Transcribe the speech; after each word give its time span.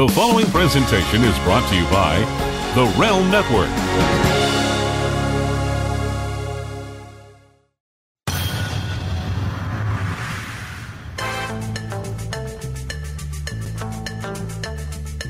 The 0.00 0.08
following 0.08 0.46
presentation 0.46 1.22
is 1.24 1.38
brought 1.40 1.68
to 1.68 1.76
you 1.76 1.84
by 1.90 2.20
The 2.74 2.86
Realm 2.98 3.30
Network. 3.30 3.68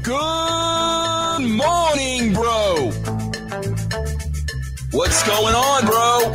Good 0.05 1.41
morning, 1.49 2.33
bro. 2.33 2.93
What's 4.93 5.27
going 5.27 5.57
on, 5.57 5.87
bro? 5.87 6.33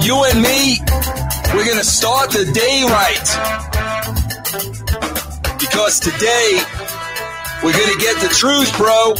You 0.00 0.22
and 0.24 0.42
me, 0.42 0.76
we're 1.54 1.64
going 1.64 1.78
to 1.78 1.84
start 1.86 2.30
the 2.30 2.44
day 2.52 2.82
right. 2.84 4.21
Because 5.72 6.00
today, 6.00 6.60
we're 7.64 7.72
going 7.72 7.94
to 7.94 7.98
get 7.98 8.20
the 8.20 8.28
truth, 8.28 8.76
bro. 8.76 9.14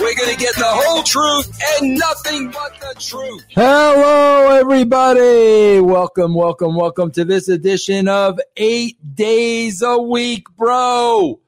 We're 0.00 0.14
going 0.14 0.32
to 0.32 0.36
get 0.36 0.54
the 0.54 0.64
whole 0.64 1.02
truth 1.02 1.58
and 1.74 1.98
nothing 1.98 2.52
but 2.52 2.78
the 2.78 2.94
truth. 3.00 3.44
Hello, 3.50 4.56
everybody. 4.56 5.80
Welcome, 5.80 6.34
welcome, 6.34 6.76
welcome 6.76 7.10
to 7.10 7.24
this 7.24 7.48
edition 7.48 8.06
of 8.06 8.38
Eight 8.56 8.96
Days 9.16 9.82
a 9.82 9.98
Week, 9.98 10.46
bro. 10.56 11.40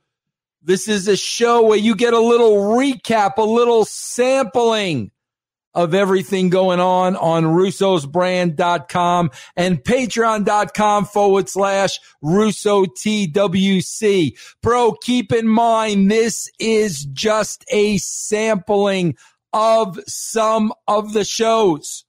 This 0.64 0.88
is 0.88 1.06
a 1.06 1.16
show 1.16 1.62
where 1.62 1.78
you 1.78 1.94
get 1.94 2.12
a 2.12 2.18
little 2.18 2.56
recap, 2.56 3.36
a 3.36 3.42
little 3.42 3.84
sampling 3.84 5.12
of 5.74 5.94
everything 5.94 6.50
going 6.50 6.80
on 6.80 7.16
on 7.16 7.44
russosbrand.com 7.44 9.30
and 9.56 9.82
patreon.com 9.84 11.04
forward 11.04 11.48
slash 11.48 12.00
russo 12.22 12.84
TWC. 12.84 14.38
Bro, 14.62 14.92
keep 15.02 15.32
in 15.32 15.46
mind, 15.46 16.10
this 16.10 16.50
is 16.58 17.04
just 17.06 17.64
a 17.70 17.98
sampling 17.98 19.16
of 19.52 19.98
some 20.06 20.72
of 20.86 21.12
the 21.12 21.24
shows. 21.24 22.04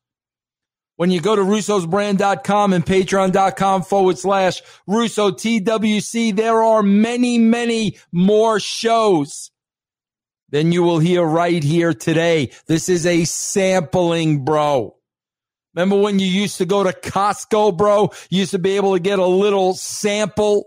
When 0.96 1.12
you 1.12 1.22
go 1.22 1.34
to 1.34 1.42
russosbrand.com 1.42 2.74
and 2.74 2.86
patreon.com 2.86 3.84
forward 3.84 4.18
slash 4.18 4.62
Russo 4.86 5.32
TWC, 5.32 6.36
there 6.36 6.62
are 6.62 6.84
many, 6.84 7.38
many 7.38 7.98
more 8.12 8.60
shows 8.60 9.50
than 10.52 10.72
you 10.72 10.84
will 10.84 11.00
hear 11.00 11.24
right 11.24 11.64
here 11.64 11.94
today. 11.94 12.52
This 12.68 12.90
is 12.90 13.06
a 13.06 13.26
sampling, 13.26 14.44
bro. 14.46 14.96
Remember 15.74 15.98
when 15.98 16.20
you 16.20 16.28
used 16.28 16.58
to 16.58 16.66
go 16.66 16.84
to 16.84 16.92
Costco, 16.92 17.78
bro? 17.78 18.10
You 18.30 18.40
used 18.40 18.52
to 18.52 18.60
be 18.60 18.76
able 18.76 18.94
to 18.94 19.00
get 19.00 19.20
a 19.20 19.26
little 19.26 19.74
sample. 19.76 20.66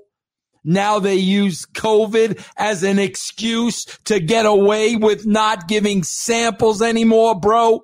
Now 0.64 1.00
they 1.00 1.16
use 1.16 1.66
COVID 1.66 2.42
as 2.56 2.84
an 2.84 2.98
excuse 3.00 3.84
to 4.04 4.20
get 4.20 4.46
away 4.46 4.94
with 4.94 5.26
not 5.26 5.66
giving 5.66 6.04
samples 6.04 6.80
anymore, 6.80 7.38
bro. 7.38 7.82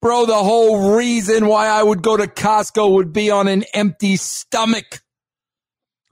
Bro, 0.00 0.26
the 0.26 0.34
whole 0.34 0.96
reason 0.96 1.46
why 1.46 1.68
I 1.68 1.84
would 1.84 2.02
go 2.02 2.16
to 2.16 2.26
Costco 2.26 2.94
would 2.94 3.12
be 3.12 3.30
on 3.30 3.46
an 3.46 3.64
empty 3.72 4.16
stomach. 4.16 5.00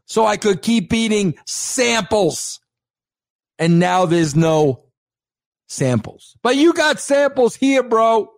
So 0.05 0.25
I 0.25 0.37
could 0.37 0.63
keep 0.63 0.93
eating 0.93 1.35
samples. 1.47 2.61
And 3.61 3.79
now 3.79 4.07
there's 4.07 4.35
no 4.35 4.85
samples. 5.69 6.37
But 6.43 6.57
you 6.57 6.73
got 6.73 6.99
samples 6.99 7.55
here, 7.55 7.83
bro. 7.83 8.33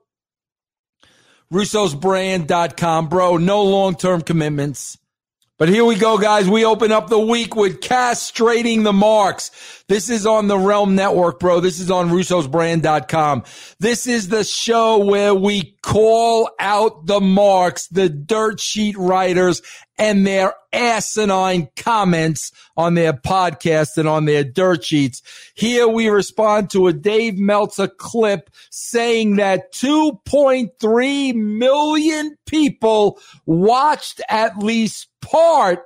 Russo'sBrand.com, 1.53 3.09
bro. 3.09 3.37
No 3.37 3.63
long 3.63 3.95
term 3.95 4.21
commitments. 4.23 4.99
But 5.63 5.69
here 5.69 5.85
we 5.85 5.95
go, 5.95 6.19
guys. 6.19 6.51
We 6.51 6.65
open 6.65 6.91
up 6.91 7.09
the 7.09 7.21
week 7.21 7.55
with 7.55 7.79
castrating 7.79 8.83
the 8.83 8.93
marks. 8.93 9.85
This 9.87 10.11
is 10.11 10.27
on 10.27 10.49
the 10.49 10.59
Realm 10.59 10.97
Network, 10.97 11.39
bro. 11.39 11.61
This 11.61 11.79
is 11.79 11.89
on 11.89 12.11
russosbrand.com. 12.11 13.45
This 13.79 14.09
is 14.09 14.27
the 14.27 14.43
show 14.43 14.99
where 14.99 15.33
we 15.37 15.77
call 15.81 16.51
out 16.59 17.07
the 17.07 17.21
marks, 17.21 17.87
the 17.87 18.09
dirt 18.09 18.59
sheet 18.59 18.99
writers 18.99 19.63
and 19.97 20.27
their 20.27 20.55
asinine 20.73 21.69
comments 21.77 22.51
on 22.77 22.95
their 22.95 23.13
podcast 23.13 23.99
and 23.99 24.09
on 24.09 24.25
their 24.25 24.43
dirt 24.43 24.83
sheets. 24.83 25.23
Here 25.55 25.87
we 25.87 26.09
respond 26.09 26.71
to 26.71 26.89
a 26.89 26.93
Dave 26.93 27.39
Meltzer 27.39 27.87
clip 27.87 28.51
saying 28.71 29.37
that 29.37 29.73
2.3 29.75 31.35
million 31.37 32.37
people 32.47 33.21
watched 33.47 34.21
at 34.29 34.59
least 34.59 35.07
part 35.23 35.85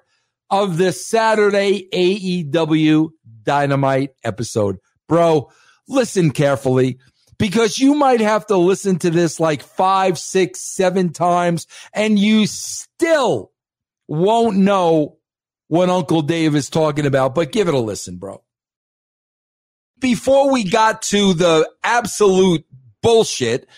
of 0.51 0.77
this 0.77 1.07
Saturday 1.07 1.89
AEW 1.93 3.11
Dynamite 3.43 4.11
episode. 4.25 4.79
Bro, 5.09 5.51
listen 5.89 6.31
carefully 6.31 6.99
because 7.39 7.79
you 7.79 7.95
might 7.95 8.21
have 8.21 8.47
to 8.47 8.57
listen 8.57 8.99
to 8.99 9.11
this 9.11 9.39
like 9.39 9.63
five, 9.63 10.19
six, 10.19 10.61
seven 10.61 11.13
times 11.13 11.67
and 11.93 12.19
you 12.19 12.47
still 12.47 13.53
won't 14.09 14.57
know 14.57 15.19
what 15.69 15.91
Uncle 15.91 16.23
Dave 16.23 16.55
is 16.55 16.71
talking 16.71 17.07
about, 17.07 17.35
but 17.35 17.53
give 17.53 17.69
it 17.69 17.75
a 17.75 17.79
listen, 17.79 18.17
bro. 18.17 18.43
Before 19.99 20.53
we 20.53 20.65
got 20.65 21.03
to 21.03 21.35
the 21.35 21.71
absolute 21.83 22.65
bullshit, 23.03 23.69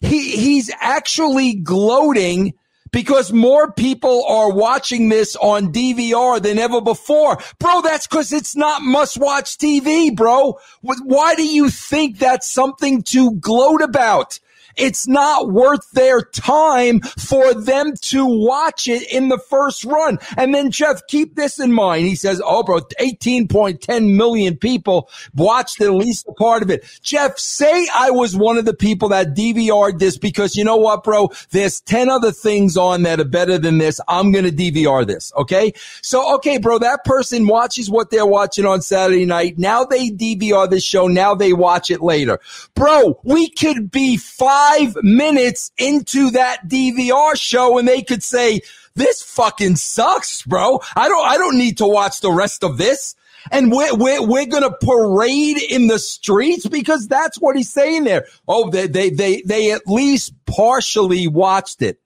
he, 0.00 0.36
he's 0.36 0.70
actually 0.80 1.54
gloating 1.54 2.54
because 2.94 3.32
more 3.32 3.72
people 3.72 4.24
are 4.24 4.52
watching 4.52 5.08
this 5.08 5.34
on 5.34 5.72
DVR 5.72 6.40
than 6.40 6.60
ever 6.60 6.80
before. 6.80 7.36
Bro, 7.58 7.82
that's 7.82 8.06
because 8.06 8.32
it's 8.32 8.54
not 8.54 8.82
must 8.82 9.18
watch 9.18 9.58
TV, 9.58 10.14
bro. 10.14 10.60
Why 10.80 11.34
do 11.34 11.44
you 11.44 11.70
think 11.70 12.18
that's 12.20 12.48
something 12.48 13.02
to 13.02 13.32
gloat 13.32 13.82
about? 13.82 14.38
It's 14.76 15.06
not 15.06 15.50
worth 15.50 15.90
their 15.92 16.20
time 16.20 17.00
for 17.00 17.54
them 17.54 17.94
to 18.02 18.24
watch 18.26 18.88
it 18.88 19.10
in 19.12 19.28
the 19.28 19.38
first 19.38 19.84
run. 19.84 20.18
And 20.36 20.54
then 20.54 20.70
Jeff, 20.70 21.06
keep 21.06 21.36
this 21.36 21.60
in 21.60 21.72
mind. 21.72 22.06
He 22.06 22.16
says, 22.16 22.40
Oh, 22.44 22.62
bro, 22.62 22.80
18.10 23.00 24.16
million 24.16 24.56
people 24.56 25.08
watched 25.34 25.80
at 25.80 25.92
least 25.92 26.26
a 26.28 26.32
part 26.32 26.62
of 26.62 26.70
it. 26.70 26.84
Jeff, 27.02 27.38
say 27.38 27.86
I 27.94 28.10
was 28.10 28.36
one 28.36 28.58
of 28.58 28.64
the 28.64 28.74
people 28.74 29.10
that 29.10 29.34
DVR'd 29.34 29.98
this 29.98 30.18
because 30.18 30.56
you 30.56 30.64
know 30.64 30.76
what, 30.76 31.04
bro? 31.04 31.30
There's 31.50 31.80
10 31.82 32.08
other 32.08 32.32
things 32.32 32.76
on 32.76 33.02
that 33.02 33.20
are 33.20 33.24
better 33.24 33.58
than 33.58 33.78
this. 33.78 34.00
I'm 34.08 34.32
going 34.32 34.44
to 34.44 34.52
DVR 34.52 35.06
this. 35.06 35.32
Okay. 35.36 35.72
So, 36.02 36.34
okay, 36.36 36.58
bro, 36.58 36.78
that 36.78 37.04
person 37.04 37.46
watches 37.46 37.90
what 37.90 38.10
they're 38.10 38.26
watching 38.26 38.66
on 38.66 38.82
Saturday 38.82 39.24
night. 39.24 39.58
Now 39.58 39.84
they 39.84 40.10
DVR 40.10 40.68
this 40.68 40.84
show. 40.84 41.06
Now 41.06 41.34
they 41.34 41.52
watch 41.52 41.90
it 41.90 42.00
later. 42.00 42.38
Bro, 42.74 43.20
we 43.24 43.50
could 43.50 43.90
be 43.90 44.16
five 44.16 44.63
five 44.64 44.96
minutes 45.02 45.72
into 45.78 46.30
that 46.30 46.68
DVR 46.68 47.36
show 47.36 47.78
and 47.78 47.86
they 47.86 48.02
could 48.02 48.22
say, 48.22 48.60
this 48.94 49.22
fucking 49.22 49.76
sucks, 49.76 50.42
bro. 50.42 50.80
I 50.94 51.08
don't, 51.08 51.26
I 51.26 51.36
don't 51.36 51.58
need 51.58 51.78
to 51.78 51.86
watch 51.86 52.20
the 52.20 52.30
rest 52.30 52.62
of 52.62 52.78
this. 52.78 53.16
And 53.50 53.70
we're, 53.70 53.94
we're, 53.94 54.26
we're 54.26 54.46
going 54.46 54.62
to 54.62 54.70
parade 54.70 55.58
in 55.70 55.88
the 55.88 55.98
streets 55.98 56.66
because 56.66 57.08
that's 57.08 57.38
what 57.38 57.56
he's 57.56 57.70
saying 57.70 58.04
there. 58.04 58.26
Oh, 58.48 58.70
they, 58.70 58.86
they, 58.86 59.10
they, 59.10 59.42
they 59.42 59.72
at 59.72 59.86
least 59.86 60.32
partially 60.46 61.28
watched 61.28 61.82
it. 61.82 62.00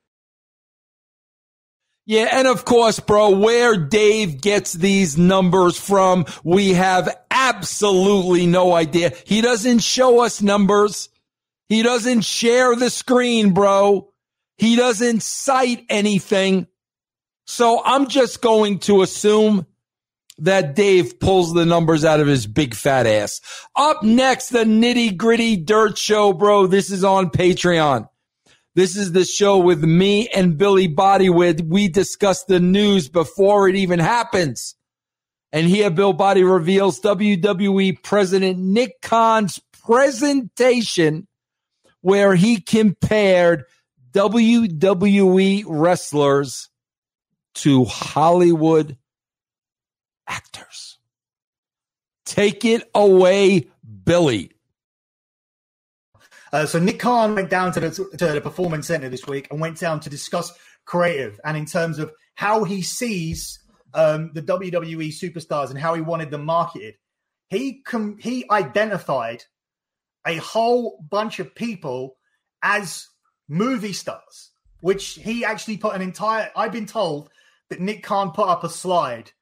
Yeah, 2.07 2.29
and 2.33 2.49
of 2.49 2.65
course, 2.65 3.01
bro, 3.01 3.39
where 3.39 3.77
Dave 3.77 4.41
gets 4.41 4.73
these 4.73 5.19
numbers 5.19 5.79
from, 5.79 6.25
we 6.43 6.73
have 6.73 7.15
absolutely 7.31 8.47
no 8.47 8.73
idea. 8.73 9.13
He 9.27 9.43
doesn't 9.43 9.81
show 9.81 10.25
us 10.25 10.41
numbers. 10.41 11.11
He 11.69 11.83
doesn't 11.83 12.23
share 12.23 12.75
the 12.75 12.91
screen, 12.91 13.53
bro. 13.53 14.11
He 14.57 14.77
doesn't 14.77 15.23
cite 15.23 15.85
anything. 15.89 16.67
So 17.47 17.83
I'm 17.85 18.09
just 18.09 18.43
going 18.43 18.81
to 18.81 19.03
assume 19.03 19.67
that 20.39 20.75
Dave 20.75 21.19
pulls 21.21 21.53
the 21.53 21.67
numbers 21.67 22.05
out 22.05 22.21
of 22.21 22.27
his 22.27 22.47
big 22.47 22.75
fat 22.75 23.07
ass. 23.07 23.41
Up 23.77 24.03
next, 24.03 24.51
the 24.51 24.65
nitty 24.65 25.17
gritty 25.17 25.57
dirt 25.57 25.99
show, 25.99 26.33
bro. 26.33 26.67
This 26.67 26.91
is 26.91 27.05
on 27.05 27.31
Patreon. 27.31 28.09
This 28.75 28.97
is 28.97 29.13
the 29.13 29.25
show 29.25 29.59
with 29.59 29.83
me 29.83 30.29
and 30.29 30.57
Billy 30.57 30.87
Body. 30.87 31.29
Bodywood. 31.29 31.63
We 31.69 31.89
discuss 31.89 32.45
the 32.45 32.61
news 32.61 33.09
before 33.09 33.69
it 33.69 33.77
even 33.77 33.99
happens. 33.99 34.77
And 35.53 35.67
here 35.67 35.91
Bill 35.91 36.13
Body 36.13 36.45
reveals 36.45 37.01
WWE 37.01 38.03
President 38.03 38.59
Nick 38.59 39.01
Khan's 39.01 39.61
presentation 39.73 41.28
where 42.01 42.35
he 42.35 42.61
compared 42.61 43.65
WWE 44.13 45.65
wrestlers 45.67 46.69
to 47.55 47.85
Hollywood 47.85 48.97
actors. 50.27 50.99
Take 52.25 52.65
it 52.65 52.89
away, 52.95 53.69
Billy. 54.05 54.53
Uh, 56.53 56.67
so 56.67 56.79
Nick 56.79 56.99
Khan 56.99 57.35
went 57.35 57.51
down 57.51 57.73
to 57.73 57.81
the, 57.81 57.91
to 57.91 58.27
the 58.27 58.41
Performance 58.41 58.87
Center 58.87 59.09
this 59.09 59.27
week 59.27 59.49
and 59.51 59.61
went 59.61 59.79
down 59.79 60.01
to 60.01 60.11
discuss 60.11 60.53
creative 60.85 61.39
and 61.45 61.57
in 61.57 61.67
terms 61.67 61.99
of 61.99 62.13
how 62.35 62.65
he 62.65 62.83
sees 62.83 63.59
um, 63.95 64.31
the 64.33 64.43
WWE 64.43 65.09
superstars 65.09 65.71
and 65.71 65.79
how 65.79 65.95
he 65.95 66.01
wanted 66.01 66.31
them 66.31 66.45
marketed, 66.45 66.95
he 67.51 67.83
com- 67.83 68.17
he 68.19 68.45
identified 68.51 69.45
a 70.27 70.37
whole 70.37 71.05
bunch 71.09 71.39
of 71.39 71.55
people 71.55 72.17
as 72.63 73.07
movie 73.49 73.93
stars, 73.93 74.51
which 74.81 75.15
he 75.15 75.45
actually 75.45 75.77
put 75.77 75.95
an 75.95 76.03
entire. 76.03 76.51
I've 76.55 76.73
been 76.73 76.87
told 76.87 77.31
that 77.71 77.81
Nick 77.81 78.03
Khan 78.03 78.33
put 78.33 78.49
up 78.49 78.65
a 78.65 78.69
slide 78.69 79.33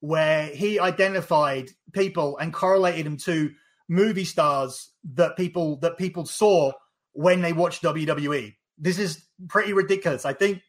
where 0.00 0.46
he 0.46 0.78
identified 0.78 1.70
people 1.92 2.38
and 2.38 2.52
correlated 2.52 3.06
them 3.06 3.16
to 3.16 3.50
movie 3.88 4.24
stars 4.24 4.90
that 5.14 5.36
people 5.36 5.76
that 5.78 5.96
people 5.96 6.26
saw 6.26 6.72
when 7.12 7.40
they 7.40 7.52
watched 7.52 7.82
WWE. 7.82 8.54
This 8.78 8.98
is 8.98 9.24
pretty 9.48 9.72
ridiculous. 9.72 10.24
I 10.24 10.32
think 10.32 10.62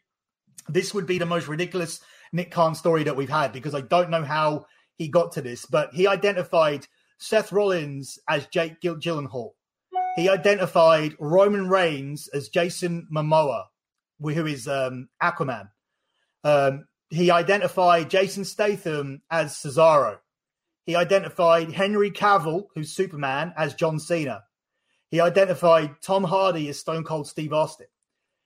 this 0.70 0.94
would 0.94 1.06
be 1.06 1.18
the 1.18 1.26
most 1.26 1.48
ridiculous 1.48 2.00
Nick 2.32 2.52
Khan 2.52 2.76
story 2.76 3.04
that 3.04 3.16
we've 3.16 3.30
had 3.30 3.52
because 3.52 3.76
I 3.76 3.82
don't 3.82 4.10
know 4.10 4.24
how 4.24 4.66
he 4.96 5.08
got 5.08 5.34
to 5.34 5.42
this, 5.42 5.66
but 5.66 5.94
he 5.94 6.08
identified 6.08 6.88
Seth 7.20 7.52
Rollins 7.52 8.20
as 8.30 8.48
Jake 8.48 8.82
Gyllenhaal. 8.82 9.52
He 10.18 10.30
identified 10.30 11.16
Roman 11.20 11.70
Reigns 11.70 12.28
as 12.30 12.50
Jason 12.50 13.08
Momoa, 13.14 13.66
who 14.20 14.48
is 14.48 14.68
um, 14.68 15.10
Aquaman. 15.22 15.70
Um, 16.44 16.88
he 17.12 17.30
identified 17.30 18.10
Jason 18.10 18.44
Statham 18.44 19.22
as 19.30 19.54
Cesaro. 19.54 20.18
He 20.88 20.96
identified 20.96 21.72
Henry 21.72 22.10
Cavill, 22.10 22.64
who's 22.74 22.96
Superman, 22.96 23.54
as 23.56 23.76
John 23.76 24.00
Cena. 24.00 24.44
He 25.12 25.22
identified 25.22 26.02
Tom 26.02 26.24
Hardy 26.24 26.68
as 26.68 26.80
Stone 26.80 27.04
Cold 27.04 27.28
Steve 27.28 27.54
Austin. 27.54 27.88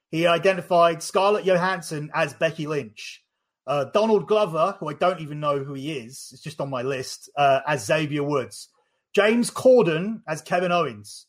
He 0.10 0.28
identified 0.28 1.02
Scarlett 1.02 1.46
Johansson 1.46 2.12
as 2.14 2.34
Becky 2.34 2.68
Lynch. 2.68 3.24
Uh, 3.66 3.86
Donald 3.86 4.28
Glover, 4.28 4.76
who 4.78 4.90
I 4.90 4.94
don't 4.94 5.22
even 5.22 5.40
know 5.40 5.64
who 5.64 5.76
he 5.76 5.94
is, 5.94 6.32
it's 6.34 6.42
just 6.42 6.60
on 6.60 6.70
my 6.70 6.82
list, 6.82 7.30
uh, 7.38 7.62
as 7.66 7.86
Xavier 7.86 8.24
Woods. 8.24 8.68
James 9.14 9.50
Corden 9.50 10.22
as 10.28 10.42
Kevin 10.42 10.74
Owens. 10.74 11.28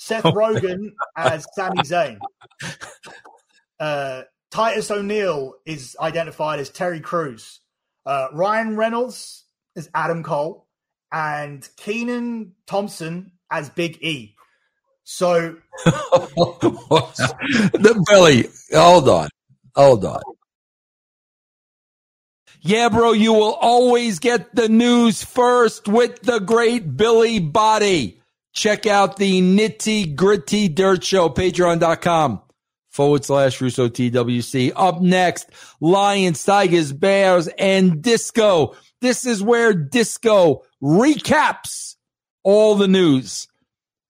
Seth 0.00 0.24
oh 0.24 0.32
Rogen 0.32 0.94
as 1.14 1.46
Sami 1.54 1.82
Zayn. 1.82 2.18
Uh, 3.78 4.24
Titus 4.50 4.90
O'Neil 4.90 5.54
is 5.64 5.96
identified 5.98 6.60
as 6.60 6.68
Terry 6.68 7.00
Crews. 7.00 7.60
Uh, 8.04 8.28
Ryan 8.30 8.76
Reynolds 8.76 9.44
as 9.74 9.88
Adam 9.94 10.22
Cole. 10.22 10.66
And 11.10 11.66
Kenan 11.78 12.52
Thompson 12.66 13.32
as 13.50 13.70
Big 13.70 14.02
E. 14.02 14.34
So, 15.04 15.56
the 15.86 18.04
Billy, 18.06 18.48
hold 18.70 19.08
on, 19.08 19.30
hold 19.74 20.04
on. 20.04 20.20
Yeah, 22.60 22.90
bro, 22.90 23.12
you 23.12 23.32
will 23.32 23.54
always 23.54 24.18
get 24.18 24.54
the 24.54 24.68
news 24.68 25.24
first 25.24 25.88
with 25.88 26.20
the 26.20 26.38
great 26.38 26.98
Billy 26.98 27.38
Body. 27.38 28.19
Check 28.52 28.86
out 28.86 29.16
the 29.16 29.40
nitty 29.40 30.14
gritty 30.16 30.68
dirt 30.68 31.04
show, 31.04 31.28
patreon.com 31.28 32.42
forward 32.90 33.24
slash 33.24 33.60
Russo 33.60 33.88
TWC. 33.88 34.72
Up 34.74 35.00
next, 35.00 35.48
Lions, 35.80 36.42
Tigers, 36.44 36.92
Bears, 36.92 37.48
and 37.58 38.02
Disco. 38.02 38.74
This 39.00 39.24
is 39.24 39.42
where 39.42 39.72
Disco 39.72 40.62
recaps 40.82 41.96
all 42.42 42.74
the 42.74 42.88
news 42.88 43.46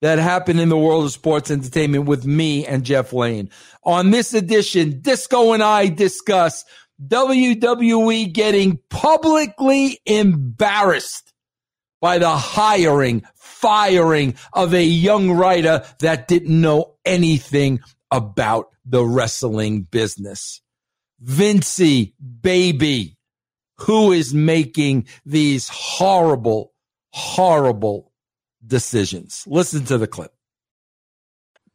that 0.02 0.18
happened 0.18 0.60
in 0.60 0.70
the 0.70 0.78
world 0.78 1.04
of 1.04 1.12
sports 1.12 1.50
entertainment 1.50 2.06
with 2.06 2.24
me 2.24 2.66
and 2.66 2.84
Jeff 2.84 3.12
Lane. 3.12 3.50
On 3.84 4.10
this 4.10 4.32
edition, 4.32 5.00
Disco 5.00 5.52
and 5.52 5.62
I 5.62 5.88
discuss 5.88 6.64
WWE 7.06 8.32
getting 8.32 8.78
publicly 8.88 10.00
embarrassed 10.06 11.32
by 12.00 12.18
the 12.18 12.30
hiring, 12.30 13.22
firing 13.50 14.34
of 14.52 14.72
a 14.74 14.84
young 14.84 15.32
writer 15.32 15.84
that 15.98 16.28
didn't 16.28 16.60
know 16.60 16.94
anything 17.04 17.80
about 18.10 18.70
the 18.84 19.04
wrestling 19.04 19.82
business. 19.82 20.62
Vincy, 21.22 22.14
baby, 22.40 23.16
who 23.78 24.12
is 24.12 24.32
making 24.32 25.06
these 25.24 25.68
horrible, 25.68 26.72
horrible 27.12 28.12
decisions. 28.66 29.44
Listen 29.46 29.84
to 29.86 29.98
the 29.98 30.06
clip. 30.06 30.32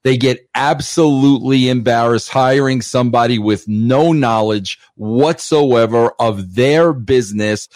They 0.03 0.17
get 0.17 0.47
absolutely 0.53 1.67
embarrassed 1.67 2.29
hiring 2.29 2.83
somebody 2.83 3.39
with 3.39 3.67
no 3.67 4.11
knowledge 4.11 4.77
whatsoever 4.93 6.11
of 6.19 6.53
their 6.53 6.93
business. 6.93 7.67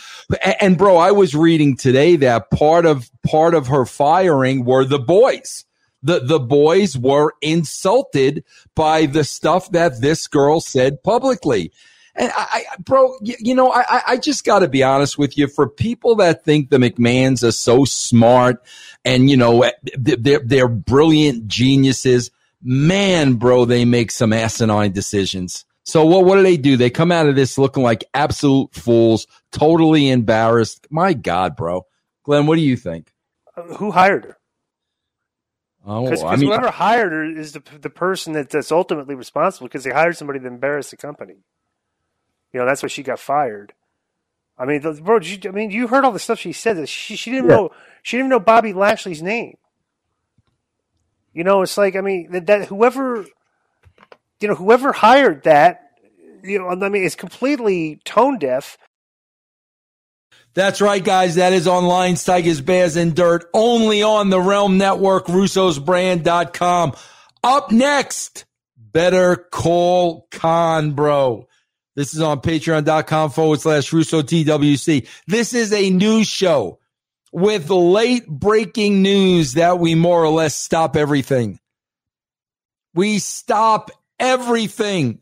And 0.61 0.77
bro, 0.77 0.97
I 0.97 1.11
was 1.11 1.33
reading 1.33 1.75
today 1.75 2.17
that 2.17 2.51
part 2.51 2.85
of 2.85 3.09
part 3.29 3.53
of 3.53 3.67
her 3.67 3.85
firing 3.85 4.65
were 4.65 4.85
the 4.85 4.99
boys. 4.99 5.65
The 6.01 6.19
the 6.19 6.39
boys 6.39 6.97
were 6.97 7.33
insulted 7.41 8.43
by 8.75 9.05
the 9.05 9.23
stuff 9.23 9.71
that 9.71 10.01
this 10.01 10.27
girl 10.27 10.61
said 10.61 11.03
publicly. 11.03 11.71
And 12.15 12.31
I, 12.35 12.65
I 12.71 12.75
bro, 12.79 13.13
you, 13.21 13.35
you, 13.39 13.55
know, 13.55 13.71
I, 13.71 14.01
I 14.07 14.17
just 14.17 14.45
got 14.45 14.59
to 14.59 14.67
be 14.67 14.83
honest 14.83 15.17
with 15.17 15.37
you. 15.37 15.47
For 15.47 15.67
people 15.67 16.15
that 16.15 16.43
think 16.43 16.69
the 16.69 16.77
McMahons 16.77 17.43
are 17.43 17.51
so 17.51 17.85
smart 17.85 18.63
and 19.05 19.29
you 19.29 19.37
know 19.37 19.63
eh, 19.63 19.71
they're 19.97 20.39
they're 20.39 20.67
brilliant 20.67 21.47
geniuses, 21.47 22.31
man, 22.61 23.33
bro, 23.33 23.65
they 23.65 23.85
make 23.85 24.11
some 24.11 24.33
asinine 24.33 24.91
decisions. 24.91 25.65
So 25.83 26.05
what 26.05 26.25
what 26.25 26.35
do 26.35 26.43
they 26.43 26.57
do? 26.57 26.77
They 26.77 26.89
come 26.89 27.11
out 27.11 27.27
of 27.27 27.35
this 27.35 27.57
looking 27.57 27.83
like 27.83 28.05
absolute 28.13 28.73
fools, 28.73 29.27
totally 29.51 30.09
embarrassed. 30.09 30.87
My 30.89 31.13
God, 31.13 31.55
bro, 31.55 31.87
Glenn, 32.23 32.45
what 32.45 32.55
do 32.55 32.61
you 32.61 32.77
think? 32.77 33.11
Who 33.77 33.91
hired 33.91 34.25
her? 34.25 34.37
Oh, 35.85 36.03
Because 36.03 36.23
I 36.23 36.35
mean, 36.35 36.47
whoever 36.47 36.71
hired 36.71 37.11
her 37.11 37.23
is 37.23 37.53
the 37.53 37.63
the 37.79 37.89
person 37.89 38.33
that, 38.33 38.49
that's 38.49 38.71
ultimately 38.71 39.15
responsible 39.15 39.67
because 39.67 39.83
they 39.83 39.91
hired 39.91 40.17
somebody 40.17 40.39
to 40.39 40.47
embarrass 40.47 40.91
the 40.91 40.97
company. 40.97 41.37
You 42.53 42.59
know, 42.59 42.65
that's 42.65 42.83
why 42.83 42.89
she 42.89 43.03
got 43.03 43.19
fired. 43.19 43.73
I 44.57 44.65
mean, 44.65 44.81
the, 44.81 44.93
bro, 44.93 45.19
you, 45.19 45.37
I 45.45 45.51
mean, 45.51 45.71
you 45.71 45.87
heard 45.87 46.03
all 46.03 46.11
the 46.11 46.19
stuff 46.19 46.39
she 46.39 46.51
said. 46.51 46.77
That 46.77 46.89
she 46.89 47.15
she 47.15 47.31
didn't 47.31 47.47
Yeah. 47.49 47.55
know 47.55 47.69
she 48.03 48.17
didn't 48.17 48.29
know 48.29 48.39
Bobby 48.39 48.73
Lashley's 48.73 49.21
name. 49.23 49.57
You 51.33 51.43
know, 51.43 51.61
it's 51.61 51.77
like 51.77 51.95
I 51.95 52.01
mean 52.01 52.31
that, 52.31 52.45
that 52.47 52.65
whoever, 52.67 53.25
you 54.41 54.47
know, 54.47 54.55
whoever 54.55 54.91
hired 54.91 55.43
that, 55.43 55.91
you 56.43 56.59
know, 56.59 56.67
I 56.69 56.89
mean, 56.89 57.03
is 57.03 57.15
completely 57.15 58.01
tone 58.03 58.37
deaf. 58.37 58.77
That's 60.55 60.81
right, 60.81 61.03
guys. 61.03 61.35
That 61.35 61.53
is 61.53 61.67
on 61.67 61.85
Lions, 61.85 62.23
Tigers, 62.23 62.61
Bears, 62.61 62.95
and 62.95 63.15
Dirt, 63.15 63.49
only 63.53 64.03
on 64.03 64.29
the 64.29 64.41
Realm 64.41 64.77
Network, 64.77 65.27
russosbrand.com. 65.27 66.93
Up 67.43 67.71
next, 67.71 68.45
Better 68.75 69.35
Call 69.35 70.27
Khan, 70.31 70.93
bro. 70.93 71.47
This 71.95 72.13
is 72.13 72.21
on 72.21 72.41
patreon.com 72.41 73.31
forward 73.31 73.61
slash 73.61 73.91
Russo 73.91 74.21
TWC. 74.21 75.07
This 75.27 75.53
is 75.53 75.73
a 75.73 75.89
news 75.89 76.27
show 76.27 76.79
with 77.31 77.69
late 77.69 78.27
breaking 78.27 79.01
news 79.01 79.53
that 79.53 79.79
we 79.79 79.95
more 79.95 80.23
or 80.23 80.29
less 80.29 80.55
stop 80.55 80.95
everything. 80.95 81.59
We 82.93 83.19
stop 83.19 83.91
everything 84.19 85.19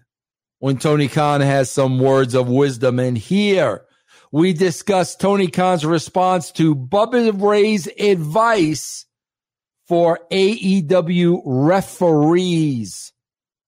when 0.59 0.77
Tony 0.77 1.07
Khan 1.07 1.41
has 1.41 1.69
some 1.69 1.99
words 1.99 2.33
of 2.33 2.47
wisdom. 2.47 2.99
And 2.99 3.17
here 3.17 3.86
we 4.31 4.53
discuss 4.53 5.15
Tony 5.15 5.47
Khan's 5.47 5.85
response 5.85 6.51
to 6.53 6.75
Bubba 6.75 7.41
Ray's 7.41 7.87
advice 7.99 9.05
for 9.87 10.19
AEW 10.31 11.41
referees 11.45 13.13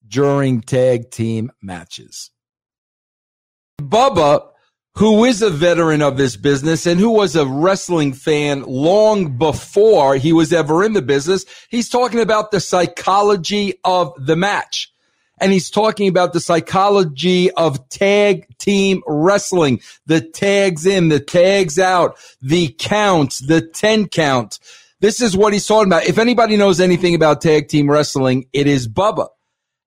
during 0.07 0.61
tag 0.61 1.11
team 1.11 1.51
matches. 1.61 2.31
Bubba, 3.79 4.49
who 4.95 5.23
is 5.23 5.41
a 5.41 5.49
veteran 5.49 6.01
of 6.01 6.17
this 6.17 6.35
business 6.35 6.85
and 6.85 6.99
who 6.99 7.11
was 7.11 7.35
a 7.35 7.45
wrestling 7.45 8.11
fan 8.11 8.63
long 8.63 9.37
before 9.37 10.15
he 10.15 10.33
was 10.33 10.51
ever 10.51 10.83
in 10.83 10.93
the 10.93 11.01
business, 11.01 11.45
he's 11.69 11.87
talking 11.87 12.19
about 12.19 12.51
the 12.51 12.59
psychology 12.59 13.75
of 13.85 14.13
the 14.17 14.35
match. 14.35 14.91
And 15.39 15.51
he's 15.51 15.69
talking 15.69 16.07
about 16.07 16.33
the 16.33 16.39
psychology 16.39 17.51
of 17.51 17.87
tag 17.89 18.45
team 18.57 19.01
wrestling, 19.07 19.81
the 20.05 20.21
tags 20.21 20.85
in, 20.85 21.09
the 21.09 21.19
tags 21.19 21.79
out, 21.79 22.17
the 22.41 22.75
counts, 22.77 23.39
the 23.39 23.61
10 23.61 24.07
count. 24.09 24.59
This 25.01 25.21
is 25.21 25.35
what 25.35 25.53
he's 25.53 25.65
talking 25.65 25.87
about. 25.87 26.05
If 26.05 26.17
anybody 26.17 26.57
knows 26.57 26.79
anything 26.79 27.15
about 27.15 27.41
tag 27.41 27.69
team 27.69 27.89
wrestling, 27.89 28.47
it 28.51 28.67
is 28.67 28.87
Bubba. 28.87 29.29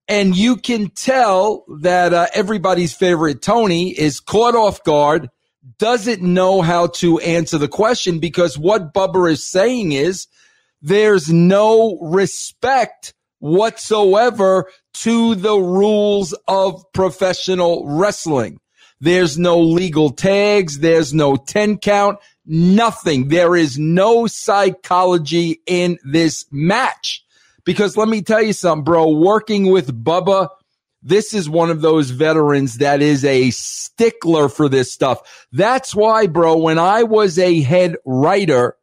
And 0.09 0.35
you 0.35 0.56
can 0.56 0.90
tell 0.90 1.64
that 1.80 2.12
uh, 2.12 2.26
everybody's 2.35 2.94
favorite 2.94 3.42
Tony 3.42 3.90
is 3.90 4.21
caught 4.21 4.54
off 4.54 4.82
guard, 4.85 5.30
doesn't 5.78 6.23
know 6.23 6.61
how 6.61 6.88
to 6.88 7.18
answer 7.21 7.59
the 7.59 7.68
question 7.68 8.18
because 8.18 8.59
what 8.59 8.92
Bubba 8.92 9.30
is 9.30 9.49
saying 9.49 9.92
is 9.92 10.26
there's 10.80 11.30
no 11.30 11.99
respect 12.00 13.14
whatsoever 13.43 14.71
to 14.95 15.35
the 15.35 15.57
rules 15.57 16.33
of 16.47 16.81
professional 16.93 17.85
wrestling. 17.89 18.61
There's 19.01 19.37
no 19.37 19.61
legal 19.61 20.11
tags. 20.11 20.79
There's 20.79 21.13
no 21.13 21.35
10 21.35 21.79
count. 21.79 22.21
Nothing. 22.47 23.29
There 23.29 23.57
is 23.57 23.77
no 23.77 24.29
psychology 24.29 25.61
in 25.67 25.99
this 26.05 26.47
match. 26.53 27.25
Because 27.65 27.97
let 27.97 28.09
me 28.09 28.23
tell 28.23 28.41
you 28.41 28.53
something, 28.53 28.85
bro. 28.85 29.09
Working 29.09 29.73
with 29.73 30.05
Bubba, 30.05 30.49
this 31.03 31.35
is 31.35 31.51
one 31.51 31.71
of 31.71 31.81
those 31.81 32.11
veterans 32.11 32.79
that 32.79 33.03
is 33.03 33.25
a 33.25 33.51
stickler 33.51 34.49
for 34.49 34.69
this 34.69 34.93
stuff. 34.93 35.47
That's 35.51 35.97
why, 35.97 36.29
bro, 36.29 36.59
when 36.59 36.79
I 36.79 37.03
was 37.03 37.41
a 37.41 37.61
head 37.61 37.97
writer, 38.05 38.77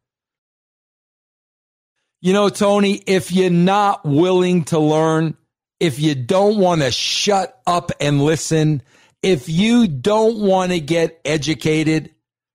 you 2.22 2.34
know, 2.34 2.50
Tony, 2.50 3.02
if 3.08 3.32
you're 3.32 3.50
not 3.50 4.06
willing 4.06 4.66
to 4.66 4.80
learn, 4.80 5.38
if 5.80 6.00
you 6.00 6.16
don't 6.16 6.58
want 6.58 6.82
to 6.82 6.92
shut 6.92 7.60
up 7.66 7.92
and 8.02 8.22
listen, 8.22 8.82
if 9.24 9.48
you 9.48 9.88
don't 9.88 10.40
want 10.40 10.72
to 10.72 10.80
get 10.80 11.20
educated, 11.24 12.14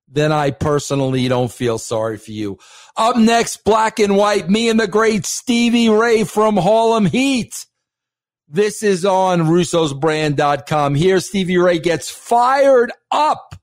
then 0.09 0.33
I 0.33 0.51
personally 0.51 1.27
don't 1.29 1.51
feel 1.51 1.79
sorry 1.79 2.19
for 2.19 2.31
you. 2.31 2.59
Up 2.97 3.17
next, 3.17 3.65
black 3.65 3.99
and 3.99 4.17
white, 4.17 4.49
me 4.49 4.69
and 4.69 4.79
the 4.79 4.87
great 4.87 5.27
Stevie 5.27 5.89
Ray 5.89 6.25
from 6.25 6.57
Harlem 6.57 7.07
Heat. 7.07 7.67
This 8.47 8.83
is 8.83 9.05
on 9.05 9.43
russosbrand.com. 9.43 10.95
Here, 10.95 11.19
Stevie 11.21 11.59
Ray 11.59 11.79
gets 11.79 12.11
fired 12.11 12.93
up 13.11 13.55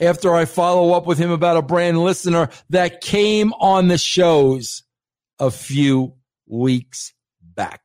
after 0.00 0.34
I 0.34 0.44
follow 0.44 0.92
up 0.92 1.06
with 1.06 1.18
him 1.18 1.30
about 1.30 1.56
a 1.56 1.62
brand 1.62 1.98
listener 2.02 2.50
that 2.70 3.00
came 3.00 3.52
on 3.54 3.88
the 3.88 3.96
shows 3.96 4.82
a 5.38 5.50
few 5.50 6.14
weeks 6.46 7.12
back. 7.40 7.82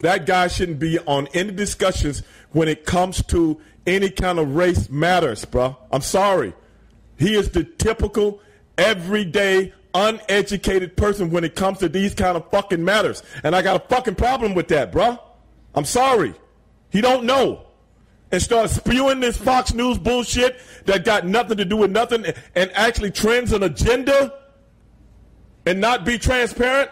That 0.00 0.24
guy 0.24 0.48
shouldn't 0.48 0.78
be 0.78 0.98
on 1.00 1.28
any 1.34 1.52
discussions 1.52 2.22
when 2.52 2.68
it 2.68 2.86
comes 2.86 3.22
to 3.26 3.60
any 3.86 4.10
kind 4.10 4.38
of 4.38 4.54
race 4.54 4.88
matters, 4.88 5.44
bro. 5.44 5.76
I'm 5.92 6.00
sorry. 6.00 6.54
He 7.18 7.34
is 7.34 7.50
the 7.50 7.64
typical, 7.64 8.40
everyday, 8.78 9.74
uneducated 9.92 10.96
person 10.96 11.30
when 11.30 11.44
it 11.44 11.54
comes 11.54 11.78
to 11.78 11.88
these 11.88 12.14
kind 12.14 12.36
of 12.36 12.50
fucking 12.50 12.82
matters. 12.82 13.22
And 13.44 13.54
I 13.54 13.60
got 13.60 13.76
a 13.76 13.88
fucking 13.88 14.14
problem 14.14 14.54
with 14.54 14.68
that, 14.68 14.90
bro. 14.90 15.18
I'm 15.74 15.84
sorry. 15.84 16.34
He 16.90 17.00
don't 17.00 17.24
know. 17.24 17.66
And 18.32 18.40
start 18.40 18.70
spewing 18.70 19.20
this 19.20 19.36
Fox 19.36 19.74
News 19.74 19.98
bullshit 19.98 20.60
that 20.86 21.04
got 21.04 21.26
nothing 21.26 21.56
to 21.58 21.64
do 21.64 21.76
with 21.76 21.90
nothing 21.90 22.24
and 22.54 22.70
actually 22.74 23.10
trends 23.10 23.52
an 23.52 23.64
agenda 23.64 24.32
and 25.66 25.80
not 25.80 26.04
be 26.04 26.18
transparent. 26.18 26.90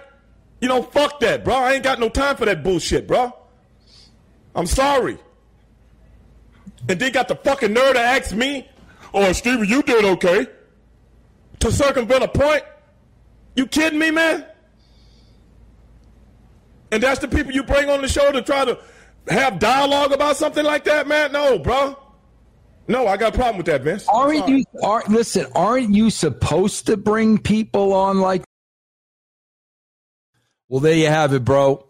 You 0.60 0.68
know, 0.68 0.82
fuck 0.82 1.20
that, 1.20 1.44
bro. 1.44 1.54
I 1.54 1.74
ain't 1.74 1.84
got 1.84 2.00
no 2.00 2.08
time 2.08 2.36
for 2.36 2.44
that 2.44 2.62
bullshit, 2.62 3.06
bro. 3.06 3.32
I'm 4.54 4.66
sorry. 4.66 5.18
And 6.88 6.98
they 6.98 7.10
got 7.10 7.28
the 7.28 7.36
fucking 7.36 7.72
nerve 7.72 7.94
to 7.94 8.00
ask 8.00 8.34
me, 8.34 8.68
oh, 9.14 9.32
Stevie, 9.32 9.68
you 9.68 9.82
did 9.82 10.04
okay. 10.04 10.46
To 11.60 11.72
circumvent 11.72 12.22
a 12.24 12.28
point? 12.28 12.62
You 13.56 13.66
kidding 13.66 13.98
me, 13.98 14.10
man? 14.10 14.44
And 16.90 17.02
that's 17.02 17.20
the 17.20 17.28
people 17.28 17.52
you 17.52 17.62
bring 17.62 17.90
on 17.90 18.00
the 18.00 18.08
show 18.08 18.32
to 18.32 18.42
try 18.42 18.64
to 18.64 18.78
have 19.28 19.58
dialogue 19.58 20.12
about 20.12 20.36
something 20.36 20.64
like 20.64 20.84
that, 20.84 21.06
man? 21.06 21.32
No, 21.32 21.58
bro. 21.58 21.98
No, 22.86 23.06
I 23.06 23.18
got 23.18 23.34
a 23.34 23.36
problem 23.36 23.58
with 23.58 23.66
that, 23.66 23.82
Vince. 23.82 24.06
Aren't 24.08 24.48
you? 24.48 24.64
Are, 24.82 25.02
listen, 25.08 25.46
aren't 25.54 25.94
you 25.94 26.08
supposed 26.08 26.86
to 26.86 26.96
bring 26.96 27.38
people 27.38 27.92
on 27.92 28.20
like? 28.20 28.42
Well, 30.68 30.80
there 30.80 30.94
you 30.94 31.06
have 31.06 31.32
it, 31.32 31.44
bro. 31.44 31.86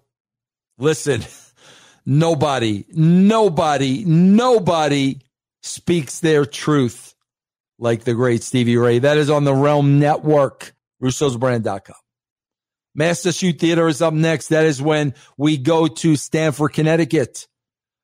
Listen, 0.79 1.23
nobody, 2.07 2.85
nobody, 2.91 4.05
nobody 4.05 5.19
speaks 5.63 6.21
their 6.21 6.45
truth 6.45 7.15
like 7.79 8.05
the 8.05 8.15
great 8.15 8.43
Stevie 8.43 8.77
Ray. 8.77 9.01
That 9.01 9.19
is 9.19 9.31
on 9.31 9.45
the 9.45 9.55
Realm 9.55 9.99
Network, 9.99 10.75
russosbrand.com. 11.03 11.97
Master 12.95 13.33
Shoot 13.33 13.61
Theater 13.61 13.87
is 13.87 14.03
up 14.03 14.15
next. 14.15 14.49
That 14.49 14.65
is 14.65 14.83
when 14.83 15.15
we 15.37 15.57
go 15.57 15.87
to 15.87 16.17
Stamford, 16.17 16.73
Connecticut. 16.73 17.47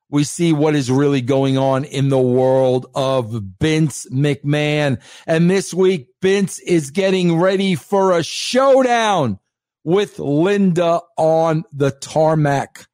We 0.09 0.23
see 0.23 0.53
what 0.53 0.75
is 0.75 0.91
really 0.91 1.21
going 1.21 1.57
on 1.57 1.83
in 1.83 2.09
the 2.09 2.19
world 2.19 2.85
of 2.95 3.31
Vince 3.59 4.07
McMahon. 4.09 5.01
And 5.25 5.49
this 5.49 5.73
week, 5.73 6.07
Vince 6.21 6.59
is 6.59 6.91
getting 6.91 7.37
ready 7.37 7.75
for 7.75 8.17
a 8.17 8.23
showdown 8.23 9.39
with 9.85 10.19
Linda 10.19 10.99
on 11.15 11.63
the 11.71 11.91
tarmac. 11.91 12.87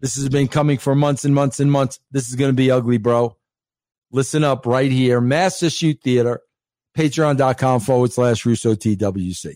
This 0.00 0.14
has 0.14 0.28
been 0.28 0.48
coming 0.48 0.78
for 0.78 0.94
months 0.94 1.24
and 1.24 1.34
months 1.34 1.60
and 1.60 1.70
months. 1.70 1.98
This 2.10 2.28
is 2.28 2.36
going 2.36 2.50
to 2.50 2.56
be 2.56 2.70
ugly, 2.70 2.98
bro. 2.98 3.36
Listen 4.12 4.44
up 4.44 4.64
right 4.64 4.90
here. 4.90 5.20
Master 5.20 5.68
Shoot 5.68 6.00
Theater, 6.02 6.40
patreon.com 6.96 7.80
forward 7.80 8.12
slash 8.12 8.46
Russo 8.46 8.74
TWC. 8.74 9.54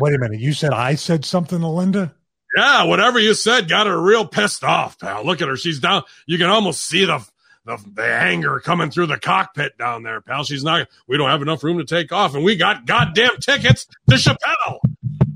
Wait 0.00 0.14
a 0.14 0.18
minute. 0.18 0.40
You 0.40 0.52
said 0.52 0.72
I 0.72 0.96
said 0.96 1.24
something 1.24 1.60
to 1.60 1.68
Linda? 1.68 2.14
Yeah, 2.56 2.84
whatever 2.84 3.20
you 3.20 3.34
said 3.34 3.68
got 3.68 3.86
her 3.86 4.00
real 4.00 4.26
pissed 4.26 4.64
off, 4.64 4.98
pal. 4.98 5.24
Look 5.24 5.40
at 5.40 5.48
her. 5.48 5.56
She's 5.56 5.78
down. 5.78 6.02
You 6.26 6.38
can 6.38 6.50
almost 6.50 6.82
see 6.82 7.04
the 7.04 7.24
the, 7.66 7.78
the 7.94 8.04
anger 8.04 8.58
coming 8.58 8.90
through 8.90 9.06
the 9.06 9.18
cockpit 9.18 9.78
down 9.78 10.02
there, 10.02 10.20
pal. 10.20 10.42
She's 10.42 10.64
not. 10.64 10.88
We 11.06 11.18
don't 11.18 11.30
have 11.30 11.42
enough 11.42 11.62
room 11.62 11.78
to 11.78 11.84
take 11.84 12.10
off, 12.10 12.34
and 12.34 12.44
we 12.44 12.56
got 12.56 12.86
goddamn 12.86 13.36
tickets 13.40 13.86
to 14.08 14.16
Chappelle. 14.16 14.79